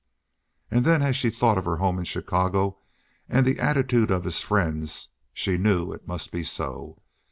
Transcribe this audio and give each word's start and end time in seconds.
And 0.71 0.83
then 0.83 1.03
as 1.03 1.15
she 1.15 1.29
thought 1.29 1.59
of 1.59 1.65
her 1.65 1.75
home 1.77 1.99
in 1.99 2.05
Chicago, 2.05 2.79
and 3.29 3.45
the 3.45 3.59
attitude 3.59 4.09
of 4.09 4.23
his 4.23 4.41
friends, 4.41 5.09
she 5.31 5.59
knew 5.59 5.91
it 5.93 6.07
must 6.07 6.31
be 6.31 6.41
so. 6.43 6.97